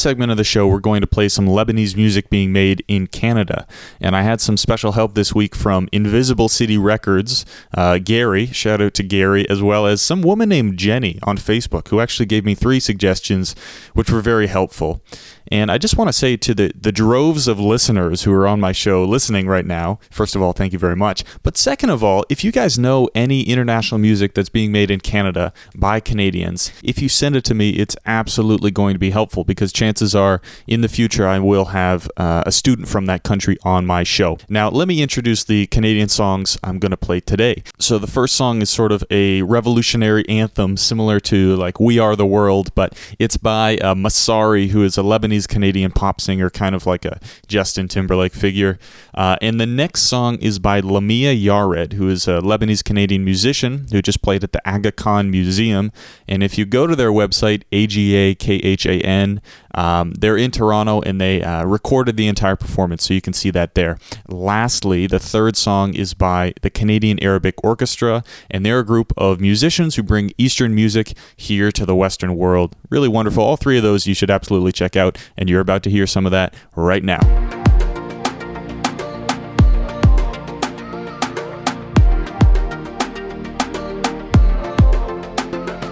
segment 0.00 0.30
of 0.30 0.36
the 0.36 0.44
show, 0.44 0.66
we're 0.66 0.80
going 0.80 1.00
to 1.00 1.06
play 1.06 1.28
some 1.28 1.46
Lebanese 1.46 1.96
music 1.96 2.30
being 2.30 2.52
made 2.52 2.84
in 2.88 3.06
Canada. 3.06 3.66
And 4.00 4.16
I 4.16 4.22
had 4.22 4.40
some 4.40 4.56
special 4.56 4.92
help 4.92 5.14
this 5.14 5.34
week 5.34 5.54
from 5.54 5.88
Invisible 5.92 6.48
City 6.48 6.78
Records, 6.78 7.44
uh, 7.74 7.98
Gary, 7.98 8.46
shout 8.46 8.80
out 8.80 8.94
to 8.94 9.02
Gary, 9.02 9.48
as 9.48 9.62
well 9.62 9.86
as 9.86 10.02
some 10.02 10.22
woman 10.22 10.48
named 10.48 10.78
Jenny 10.78 11.18
on 11.22 11.36
Facebook 11.36 11.88
who 11.88 12.00
actually 12.00 12.26
gave 12.26 12.44
me 12.44 12.54
three 12.54 12.80
suggestions, 12.80 13.54
which 13.94 14.10
were 14.10 14.20
very 14.20 14.46
helpful. 14.46 15.02
And 15.48 15.70
I 15.70 15.78
just 15.78 15.96
want 15.96 16.08
to 16.08 16.12
say 16.12 16.36
to 16.36 16.54
the, 16.54 16.72
the 16.78 16.92
droves 16.92 17.48
of 17.48 17.58
listeners 17.58 18.22
who 18.22 18.32
are 18.32 18.46
on 18.46 18.60
my 18.60 18.72
show 18.72 19.04
listening 19.04 19.46
right 19.46 19.66
now, 19.66 19.98
first 20.10 20.36
of 20.36 20.42
all, 20.42 20.52
thank 20.52 20.72
you 20.72 20.78
very 20.78 20.96
much. 20.96 21.24
But 21.42 21.56
second 21.56 21.90
of 21.90 22.04
all, 22.04 22.24
if 22.28 22.44
you 22.44 22.52
guys 22.52 22.78
know 22.78 23.08
any 23.14 23.42
international 23.42 23.98
music 23.98 24.34
that's 24.34 24.48
being 24.48 24.70
made 24.70 24.90
in 24.90 25.00
Canada 25.00 25.52
by 25.74 26.00
Canadians, 26.00 26.72
if 26.82 27.00
you 27.00 27.08
send 27.08 27.36
it 27.36 27.44
to 27.44 27.54
me, 27.54 27.70
it's 27.70 27.96
absolutely 28.06 28.70
going 28.70 28.94
to 28.94 28.98
be 28.98 29.10
helpful 29.10 29.44
because 29.44 29.72
chances 29.72 30.14
are 30.14 30.40
in 30.66 30.80
the 30.82 30.88
future 30.88 31.26
I 31.26 31.38
will 31.38 31.66
have 31.66 32.10
uh, 32.16 32.44
a 32.46 32.52
student 32.52 32.88
from 32.88 33.06
that 33.06 33.22
country 33.22 33.56
on 33.62 33.86
my 33.86 34.02
show. 34.02 34.38
Now, 34.48 34.68
let 34.68 34.88
me 34.88 35.02
introduce 35.02 35.44
the 35.44 35.66
Canadian 35.68 36.08
songs 36.08 36.58
I'm 36.62 36.78
going 36.78 36.90
to 36.90 36.96
play 36.96 37.20
today. 37.20 37.62
So 37.78 37.98
the 37.98 38.06
first 38.06 38.36
song 38.36 38.62
is 38.62 38.70
sort 38.70 38.92
of 38.92 39.04
a 39.10 39.42
revolutionary 39.42 40.28
anthem 40.28 40.76
similar 40.76 41.18
to 41.20 41.56
like 41.56 41.80
We 41.80 41.98
Are 41.98 42.14
the 42.16 42.26
World, 42.26 42.74
but 42.74 42.96
it's 43.18 43.36
by 43.36 43.76
uh, 43.78 43.94
Massari, 43.94 44.68
who 44.68 44.82
is 44.82 44.98
a 44.98 45.02
Lebanese 45.02 45.29
Canadian 45.48 45.90
pop 45.90 46.20
singer, 46.20 46.50
kind 46.50 46.74
of 46.74 46.86
like 46.86 47.04
a 47.04 47.20
Justin 47.46 47.88
Timberlake 47.88 48.34
figure. 48.34 48.78
Uh, 49.14 49.36
and 49.40 49.60
the 49.60 49.66
next 49.66 50.02
song 50.02 50.36
is 50.38 50.58
by 50.58 50.80
Lamia 50.80 51.34
Yared, 51.34 51.94
who 51.94 52.08
is 52.08 52.26
a 52.28 52.40
Lebanese 52.40 52.84
Canadian 52.84 53.24
musician 53.24 53.86
who 53.92 54.02
just 54.02 54.22
played 54.22 54.44
at 54.44 54.52
the 54.52 54.68
Aga 54.68 54.92
Khan 54.92 55.30
Museum. 55.30 55.92
And 56.28 56.42
if 56.42 56.58
you 56.58 56.64
go 56.64 56.86
to 56.86 56.96
their 56.96 57.10
website, 57.10 57.62
A-G-A-K-H-A-N, 57.72 59.40
um, 59.74 60.12
they're 60.12 60.36
in 60.36 60.50
Toronto 60.50 61.00
and 61.02 61.20
they 61.20 61.42
uh, 61.42 61.64
recorded 61.64 62.16
the 62.16 62.28
entire 62.28 62.56
performance, 62.56 63.04
so 63.06 63.14
you 63.14 63.20
can 63.20 63.32
see 63.32 63.50
that 63.50 63.74
there. 63.74 63.98
Lastly, 64.28 65.06
the 65.06 65.18
third 65.18 65.56
song 65.56 65.94
is 65.94 66.14
by 66.14 66.54
the 66.62 66.70
Canadian 66.70 67.22
Arabic 67.22 67.54
Orchestra, 67.62 68.24
and 68.50 68.64
they're 68.64 68.80
a 68.80 68.84
group 68.84 69.12
of 69.16 69.40
musicians 69.40 69.96
who 69.96 70.02
bring 70.02 70.32
Eastern 70.38 70.74
music 70.74 71.14
here 71.36 71.70
to 71.72 71.86
the 71.86 71.94
Western 71.94 72.36
world. 72.36 72.76
Really 72.90 73.08
wonderful. 73.08 73.42
All 73.42 73.56
three 73.56 73.76
of 73.76 73.82
those 73.82 74.06
you 74.06 74.14
should 74.14 74.30
absolutely 74.30 74.72
check 74.72 74.96
out, 74.96 75.18
and 75.36 75.48
you're 75.48 75.60
about 75.60 75.82
to 75.84 75.90
hear 75.90 76.06
some 76.06 76.26
of 76.26 76.32
that 76.32 76.54
right 76.74 77.04
now. 77.04 77.20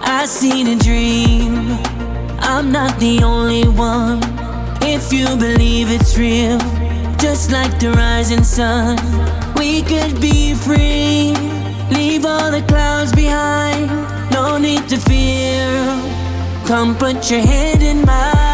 I 0.01 0.25
seen 0.25 0.67
a 0.67 0.75
dream. 0.75 1.38
I'm 2.59 2.73
not 2.73 2.99
the 2.99 3.23
only 3.23 3.69
one. 3.69 4.19
If 4.81 5.13
you 5.13 5.27
believe 5.37 5.89
it's 5.89 6.17
real, 6.17 6.57
just 7.17 7.51
like 7.51 7.79
the 7.79 7.93
rising 7.93 8.43
sun, 8.43 8.97
we 9.55 9.81
could 9.81 10.19
be 10.19 10.53
free. 10.55 11.33
Leave 11.89 12.25
all 12.25 12.51
the 12.51 12.61
clouds 12.67 13.13
behind. 13.15 13.87
No 14.33 14.57
need 14.57 14.89
to 14.89 14.97
fear. 14.97 15.71
Come 16.67 16.97
put 16.97 17.31
your 17.31 17.39
hand 17.39 17.81
in 17.81 18.05
mine. 18.05 18.48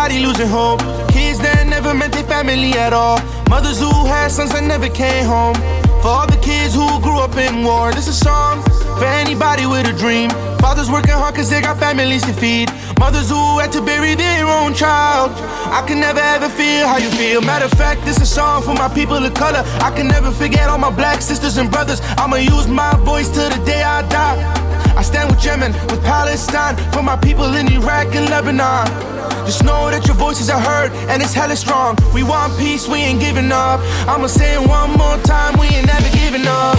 Anybody 0.00 0.24
losing 0.24 0.48
hope. 0.48 0.80
Kids 1.12 1.38
that 1.40 1.66
never 1.66 1.92
met 1.92 2.12
their 2.12 2.24
family 2.24 2.72
at 2.72 2.92
all. 2.92 3.18
Mothers 3.48 3.80
who 3.80 3.92
had 4.06 4.30
sons 4.30 4.50
that 4.52 4.64
never 4.64 4.88
came 4.88 5.26
home. 5.26 5.54
For 6.00 6.08
all 6.08 6.26
the 6.26 6.40
kids 6.40 6.74
who 6.74 6.86
grew 7.02 7.18
up 7.18 7.36
in 7.36 7.64
war, 7.64 7.92
this 7.92 8.08
is 8.08 8.16
a 8.16 8.24
song 8.24 8.62
for 8.98 9.04
anybody 9.04 9.66
with 9.66 9.86
a 9.86 9.92
dream. 9.92 10.30
Fathers 10.58 10.90
working 10.90 11.12
hard 11.12 11.34
cause 11.34 11.50
they 11.50 11.60
got 11.60 11.78
families 11.78 12.22
to 12.22 12.32
feed. 12.32 12.70
Mothers 12.98 13.28
who 13.28 13.58
had 13.58 13.72
to 13.72 13.82
bury 13.82 14.14
their 14.14 14.46
own 14.46 14.72
child. 14.72 15.32
I 15.68 15.84
can 15.86 16.00
never 16.00 16.20
ever 16.20 16.48
feel 16.48 16.86
how 16.86 16.96
you 16.96 17.10
feel. 17.10 17.42
Matter 17.42 17.66
of 17.66 17.72
fact, 17.72 18.04
this 18.06 18.16
is 18.16 18.22
a 18.22 18.34
song 18.40 18.62
for 18.62 18.74
my 18.74 18.88
people 18.88 19.16
of 19.16 19.34
color. 19.34 19.62
I 19.84 19.90
can 19.94 20.08
never 20.08 20.30
forget 20.30 20.68
all 20.70 20.78
my 20.78 20.90
black 20.90 21.20
sisters 21.20 21.58
and 21.58 21.70
brothers. 21.70 22.00
I'ma 22.16 22.36
use 22.36 22.68
my 22.68 22.96
voice 23.04 23.28
till 23.28 23.50
the 23.50 23.62
day 23.66 23.82
I 23.82 24.00
die. 24.08 24.59
I 24.96 25.02
stand 25.02 25.30
with 25.30 25.44
Yemen, 25.44 25.72
with 25.90 26.02
Palestine, 26.04 26.76
for 26.92 27.02
my 27.02 27.16
people 27.16 27.54
in 27.54 27.70
Iraq 27.72 28.14
and 28.14 28.28
Lebanon. 28.30 28.86
Just 29.46 29.64
know 29.64 29.90
that 29.90 30.06
your 30.06 30.16
voices 30.16 30.50
are 30.50 30.60
heard 30.60 30.92
and 31.10 31.22
it's 31.22 31.34
hella 31.34 31.56
strong. 31.56 31.96
We 32.14 32.22
want 32.22 32.56
peace, 32.58 32.86
we 32.86 32.98
ain't 32.98 33.20
giving 33.20 33.50
up. 33.50 33.80
I'ma 34.06 34.26
say 34.26 34.54
it 34.54 34.68
one 34.68 34.92
more 34.92 35.18
time, 35.24 35.58
we 35.58 35.66
ain't 35.66 35.86
never 35.86 36.10
giving 36.16 36.46
up. 36.46 36.76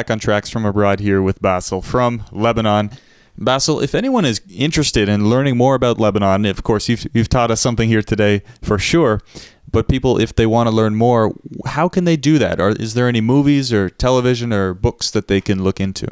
Back 0.00 0.10
on 0.10 0.18
Tracks 0.18 0.48
from 0.48 0.64
Abroad 0.64 1.00
here 1.00 1.20
with 1.20 1.42
Bassel 1.42 1.84
from 1.84 2.24
Lebanon. 2.32 2.88
Bassel, 3.38 3.82
if 3.82 3.94
anyone 3.94 4.24
is 4.24 4.40
interested 4.48 5.10
in 5.10 5.28
learning 5.28 5.58
more 5.58 5.74
about 5.74 6.00
Lebanon, 6.00 6.46
of 6.46 6.62
course, 6.62 6.88
you've, 6.88 7.06
you've 7.12 7.28
taught 7.28 7.50
us 7.50 7.60
something 7.60 7.86
here 7.86 8.00
today 8.00 8.42
for 8.62 8.78
sure. 8.78 9.20
But 9.70 9.88
people, 9.88 10.18
if 10.18 10.34
they 10.34 10.46
want 10.46 10.70
to 10.70 10.74
learn 10.74 10.94
more, 10.94 11.34
how 11.66 11.90
can 11.90 12.04
they 12.04 12.16
do 12.16 12.38
that? 12.38 12.62
Or 12.62 12.70
is 12.70 12.94
there 12.94 13.08
any 13.08 13.20
movies 13.20 13.74
or 13.74 13.90
television 13.90 14.54
or 14.54 14.72
books 14.72 15.10
that 15.10 15.28
they 15.28 15.42
can 15.42 15.62
look 15.62 15.80
into? 15.80 16.08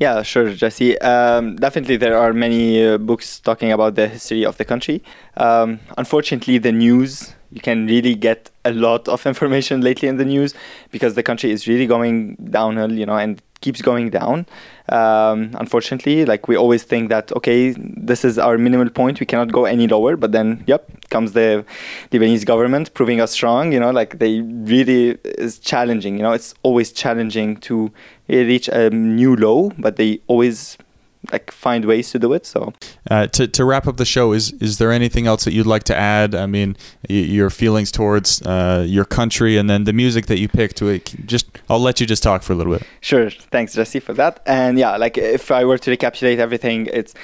Yeah, 0.00 0.22
sure, 0.22 0.52
Jesse. 0.52 0.98
Um, 0.98 1.54
definitely, 1.54 1.98
there 1.98 2.18
are 2.18 2.32
many 2.32 2.84
uh, 2.84 2.98
books 2.98 3.38
talking 3.38 3.70
about 3.70 3.94
the 3.94 4.08
history 4.08 4.44
of 4.44 4.56
the 4.56 4.64
country. 4.64 5.04
Um, 5.36 5.78
unfortunately, 5.96 6.58
the 6.58 6.72
news, 6.72 7.32
you 7.52 7.60
can 7.60 7.86
really 7.86 8.14
get 8.14 8.50
a 8.64 8.72
lot 8.72 9.08
of 9.08 9.26
information 9.26 9.80
lately 9.88 10.08
in 10.08 10.16
the 10.16 10.24
news 10.24 10.54
because 10.90 11.14
the 11.14 11.22
country 11.22 11.50
is 11.50 11.66
really 11.66 11.86
going 11.86 12.36
downhill, 12.50 12.92
you 12.92 13.06
know, 13.06 13.16
and 13.16 13.42
keeps 13.60 13.82
going 13.82 14.10
down. 14.10 14.46
Um, 14.88 15.50
unfortunately, 15.54 16.24
like 16.24 16.48
we 16.48 16.56
always 16.56 16.82
think 16.82 17.10
that, 17.10 17.30
okay, 17.32 17.74
this 17.76 18.24
is 18.24 18.38
our 18.38 18.56
minimal 18.58 18.90
point, 18.90 19.20
we 19.20 19.26
cannot 19.26 19.52
go 19.52 19.64
any 19.64 19.86
lower, 19.86 20.16
but 20.16 20.32
then, 20.32 20.64
yep, 20.66 20.90
comes 21.10 21.32
the 21.32 21.64
Lebanese 22.10 22.44
government 22.44 22.94
proving 22.94 23.20
us 23.20 23.42
wrong, 23.42 23.72
you 23.72 23.80
know, 23.80 23.90
like 23.90 24.18
they 24.18 24.40
really 24.40 25.18
is 25.24 25.58
challenging, 25.58 26.16
you 26.16 26.22
know, 26.22 26.32
it's 26.32 26.54
always 26.62 26.90
challenging 26.92 27.56
to 27.58 27.92
reach 28.28 28.68
a 28.68 28.90
new 28.90 29.36
low, 29.36 29.70
but 29.78 29.96
they 29.96 30.20
always 30.26 30.78
like 31.32 31.50
find 31.50 31.84
ways 31.84 32.10
to 32.12 32.18
do 32.18 32.32
it. 32.32 32.46
So 32.46 32.72
Uh, 33.10 33.26
to, 33.26 33.46
to 33.46 33.64
wrap 33.64 33.86
up 33.86 33.96
the 33.96 34.04
show, 34.04 34.32
is 34.32 34.52
is 34.60 34.78
there 34.78 34.90
anything 34.92 35.26
else 35.26 35.44
that 35.44 35.52
you'd 35.52 35.66
like 35.66 35.84
to 35.84 35.96
add? 35.96 36.34
I 36.34 36.46
mean, 36.46 36.76
y- 37.08 37.16
your 37.16 37.50
feelings 37.50 37.90
towards 37.92 38.40
uh, 38.42 38.84
your 38.88 39.04
country, 39.04 39.58
and 39.58 39.68
then 39.68 39.84
the 39.84 39.92
music 39.92 40.26
that 40.26 40.38
you 40.38 40.48
picked. 40.48 40.80
Just, 41.26 41.46
I'll 41.68 41.82
let 41.82 42.00
you 42.00 42.06
just 42.06 42.22
talk 42.22 42.42
for 42.42 42.52
a 42.54 42.56
little 42.56 42.72
bit. 42.72 42.82
Sure. 43.00 43.30
Thanks, 43.50 43.74
Jesse, 43.74 44.00
for 44.00 44.14
that. 44.14 44.40
And 44.46 44.78
yeah, 44.78 44.96
like 44.96 45.18
if 45.18 45.50
I 45.50 45.64
were 45.64 45.78
to 45.78 45.90
recapitulate 45.90 46.38
everything, 46.38 46.88
it's 46.92 47.14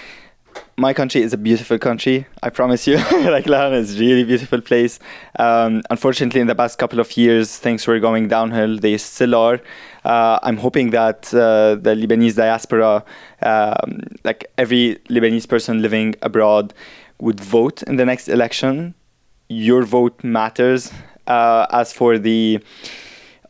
my 0.77 0.93
country 0.93 1.23
is 1.23 1.33
a 1.33 1.39
beautiful 1.39 1.79
country. 1.79 2.27
I 2.43 2.51
promise 2.51 2.87
you. 2.87 2.97
like 3.13 3.47
Lebanon 3.47 3.79
is 3.79 3.97
a 3.97 4.01
really 4.01 4.25
beautiful 4.25 4.61
place. 4.61 4.99
Um, 5.39 5.83
unfortunately, 5.91 6.41
in 6.41 6.47
the 6.47 6.55
past 6.55 6.79
couple 6.79 7.01
of 7.01 7.17
years, 7.17 7.57
things 7.57 7.87
were 7.87 7.99
going 7.99 8.29
downhill. 8.29 8.79
They 8.79 8.99
still 8.99 9.35
are. 9.35 9.61
Uh, 10.05 10.39
I'm 10.43 10.59
hoping 10.59 10.91
that 10.91 11.33
uh, 11.35 11.77
the 11.77 11.95
Lebanese 11.95 12.37
diaspora, 12.37 13.05
um, 13.43 14.01
like 14.25 14.51
every 14.59 14.97
Lebanese 15.09 15.49
person 15.49 15.83
living 15.83 16.15
abroad, 16.23 16.75
would 17.21 17.41
vote 17.41 17.83
in 17.85 17.97
the 17.97 18.05
next 18.05 18.29
election. 18.29 18.95
Your 19.49 19.83
vote 19.83 20.23
matters. 20.23 20.93
Uh, 21.27 21.67
as 21.71 21.93
for 21.93 22.19
the 22.19 22.61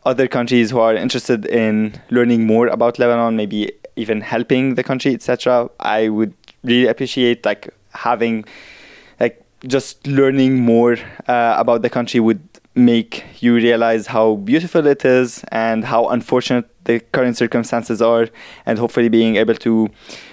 other 0.07 0.29
countries 0.29 0.71
who 0.71 0.79
are 0.79 0.95
interested 0.95 1.45
in 1.45 2.01
learning 2.11 2.47
more 2.47 2.69
about 2.69 2.99
Lebanon, 2.99 3.37
maybe 3.37 3.71
even 3.97 4.21
helping 4.21 4.77
the 4.77 4.85
country, 4.85 5.13
etc. 5.13 5.69
I 5.81 6.09
would 6.09 6.33
really 6.67 6.87
appreciate 6.87 7.45
like 7.45 7.69
having 7.93 8.45
like 9.21 9.43
just 9.67 10.07
learning 10.07 10.61
more 10.61 10.97
uh, 11.29 11.55
about 11.59 11.83
the 11.83 11.91
country 11.91 12.21
would 12.21 12.41
make 12.75 13.25
you 13.41 13.55
realize 13.55 14.07
how 14.09 14.35
beautiful 14.37 14.87
it 14.87 15.05
is 15.05 15.43
and 15.51 15.85
how 15.85 16.09
unfortunate 16.09 16.69
the 16.85 17.01
current 17.13 17.37
circumstances 17.37 18.03
are 18.03 18.29
and 18.67 18.79
hopefully 18.79 19.09
being 19.09 19.37
able 19.37 19.55
to 19.55 19.89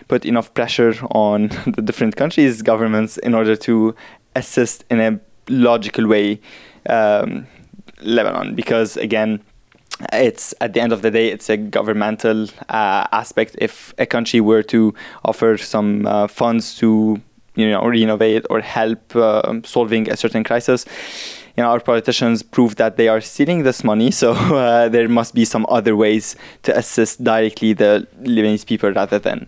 put 0.09 0.25
enough 0.25 0.53
pressure 0.53 0.93
on 1.11 1.47
the 1.67 1.81
different 1.81 2.15
countries 2.17 2.61
governments 2.61 3.17
in 3.19 3.33
order 3.33 3.55
to 3.55 3.95
assist 4.35 4.83
in 4.89 4.99
a 4.99 5.19
logical 5.49 6.05
way 6.07 6.39
um, 6.89 7.47
Lebanon. 8.01 8.55
Because 8.55 8.97
again 8.97 9.41
it's 10.11 10.53
at 10.59 10.73
the 10.73 10.81
end 10.81 10.91
of 10.91 11.01
the 11.01 11.11
day 11.11 11.29
it's 11.29 11.49
a 11.49 11.57
governmental 11.57 12.47
uh, 12.69 13.07
aspect. 13.11 13.55
If 13.59 13.93
a 13.97 14.05
country 14.05 14.41
were 14.41 14.63
to 14.63 14.93
offer 15.23 15.57
some 15.57 16.05
uh, 16.05 16.27
funds 16.27 16.75
to 16.77 17.21
you 17.55 17.69
know 17.69 17.85
renovate 17.85 18.45
or 18.49 18.61
help 18.61 19.15
uh, 19.15 19.61
solving 19.63 20.09
a 20.09 20.17
certain 20.17 20.43
crisis 20.43 20.85
you 21.55 21.63
know 21.63 21.69
our 21.69 21.79
politicians 21.79 22.41
prove 22.41 22.75
that 22.77 22.97
they 22.97 23.07
are 23.07 23.21
stealing 23.21 23.63
this 23.63 23.83
money. 23.83 24.11
So 24.11 24.31
uh, 24.33 24.89
there 24.89 25.07
must 25.07 25.33
be 25.33 25.45
some 25.45 25.65
other 25.69 25.95
ways 25.95 26.35
to 26.63 26.75
assist 26.77 27.23
directly 27.23 27.73
the 27.73 28.07
Lebanese 28.21 28.65
people 28.65 28.91
rather 28.91 29.19
than 29.19 29.47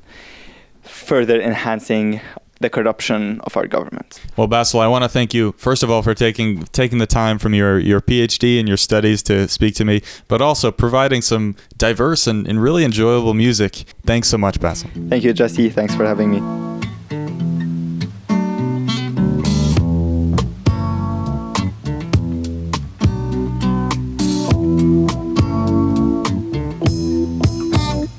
further 0.83 1.41
enhancing 1.41 2.21
the 2.59 2.69
corruption 2.69 3.41
of 3.41 3.57
our 3.57 3.67
government. 3.67 4.21
Well, 4.37 4.47
Bassel, 4.47 4.79
I 4.79 4.87
want 4.87 5.03
to 5.03 5.09
thank 5.09 5.33
you 5.33 5.53
first 5.57 5.83
of 5.83 5.91
all 5.91 6.01
for 6.01 6.13
taking 6.13 6.63
taking 6.65 6.99
the 6.99 7.07
time 7.07 7.39
from 7.39 7.53
your 7.53 7.79
your 7.79 8.01
PhD 8.01 8.59
and 8.59 8.67
your 8.67 8.77
studies 8.77 9.21
to 9.23 9.47
speak 9.47 9.75
to 9.75 9.85
me, 9.85 10.01
but 10.27 10.41
also 10.41 10.71
providing 10.71 11.21
some 11.21 11.55
diverse 11.77 12.27
and, 12.27 12.47
and 12.47 12.61
really 12.61 12.83
enjoyable 12.83 13.33
music. 13.33 13.85
Thanks 14.05 14.27
so 14.29 14.37
much, 14.37 14.59
Bassel. 14.59 14.89
Thank 15.09 15.23
you, 15.23 15.33
Jesse. 15.33 15.69
Thanks 15.69 15.95
for 15.95 16.05
having 16.05 16.31
me. 16.31 16.41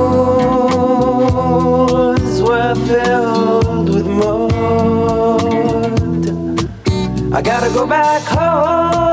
were 2.41 2.75
filled 2.87 3.89
with 3.89 4.07
mud. 4.07 4.53
I 7.33 7.41
gotta 7.41 7.69
go 7.73 7.85
back 7.87 8.21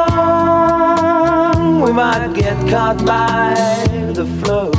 home, 0.04 1.80
we 1.80 1.92
might 1.92 2.32
get 2.34 2.56
caught 2.68 3.04
by 3.04 3.54
the 4.12 4.26
flood. 4.40 4.74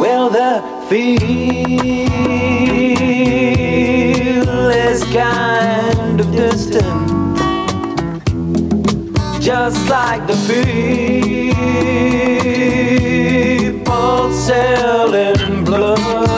Well, 0.00 0.30
the 0.30 0.62
feel 0.88 1.18
is 4.70 5.02
kind 5.04 5.67
just 9.70 9.90
like 9.90 10.26
the 10.26 10.34
people 13.84 14.32
selling 14.32 15.62
blood. 15.62 16.37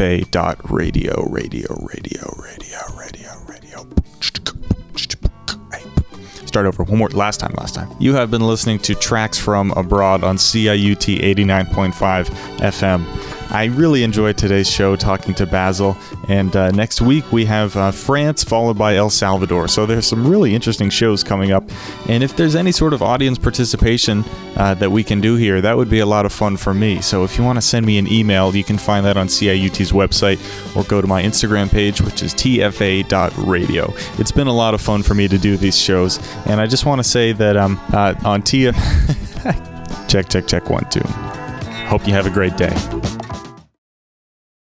Is 0.00 0.26
tfa.radio, 0.26 1.26
radio, 1.30 1.74
radio, 1.92 2.34
radio, 2.42 2.78
radio, 2.96 3.30
radio. 3.46 3.86
Start 6.46 6.66
over 6.66 6.84
one 6.84 6.98
more. 6.98 7.08
Last 7.08 7.40
time, 7.40 7.52
last 7.56 7.74
time. 7.74 7.88
You 7.98 8.14
have 8.14 8.30
been 8.30 8.46
listening 8.46 8.78
to 8.80 8.94
tracks 8.94 9.38
from 9.38 9.70
abroad 9.72 10.22
on 10.22 10.36
CIUT 10.36 11.20
89.5 11.20 12.26
FM. 12.58 13.21
I 13.52 13.64
really 13.66 14.02
enjoyed 14.02 14.38
today's 14.38 14.68
show 14.68 14.96
talking 14.96 15.34
to 15.34 15.46
Bassel, 15.46 15.94
and 16.26 16.56
uh, 16.56 16.70
next 16.70 17.02
week 17.02 17.30
we 17.30 17.44
have 17.44 17.76
uh, 17.76 17.90
France 17.90 18.42
followed 18.42 18.78
by 18.78 18.96
El 18.96 19.10
Salvador. 19.10 19.68
So 19.68 19.84
there's 19.84 20.06
some 20.06 20.26
really 20.26 20.54
interesting 20.54 20.88
shows 20.88 21.22
coming 21.22 21.52
up, 21.52 21.62
and 22.08 22.22
if 22.24 22.34
there's 22.34 22.56
any 22.56 22.72
sort 22.72 22.94
of 22.94 23.02
audience 23.02 23.36
participation 23.36 24.24
uh, 24.56 24.72
that 24.76 24.90
we 24.90 25.04
can 25.04 25.20
do 25.20 25.36
here, 25.36 25.60
that 25.60 25.76
would 25.76 25.90
be 25.90 25.98
a 25.98 26.06
lot 26.06 26.24
of 26.24 26.32
fun 26.32 26.56
for 26.56 26.72
me. 26.72 27.02
So 27.02 27.24
if 27.24 27.36
you 27.36 27.44
want 27.44 27.58
to 27.58 27.60
send 27.60 27.84
me 27.84 27.98
an 27.98 28.10
email, 28.10 28.56
you 28.56 28.64
can 28.64 28.78
find 28.78 29.04
that 29.04 29.18
on 29.18 29.26
CIUT's 29.26 29.92
website 29.92 30.40
or 30.74 30.82
go 30.84 31.02
to 31.02 31.06
my 31.06 31.22
Instagram 31.22 31.70
page, 31.70 32.00
which 32.00 32.22
is 32.22 32.32
tfa.radio. 32.32 33.92
It's 34.18 34.32
been 34.32 34.46
a 34.46 34.54
lot 34.54 34.72
of 34.72 34.80
fun 34.80 35.02
for 35.02 35.12
me 35.12 35.28
to 35.28 35.36
do 35.36 35.58
these 35.58 35.78
shows, 35.78 36.18
and 36.46 36.58
I 36.58 36.66
just 36.66 36.86
want 36.86 37.00
to 37.00 37.04
say 37.04 37.32
that 37.32 37.58
um, 37.58 37.78
uh, 37.92 38.14
on 38.24 38.40
TF. 38.40 38.72
check, 40.08 40.30
check, 40.30 40.46
check, 40.46 40.70
one, 40.70 40.88
two. 40.88 41.06
Hope 41.90 42.06
you 42.06 42.14
have 42.14 42.26
a 42.26 42.30
great 42.30 42.56
day. 42.56 42.74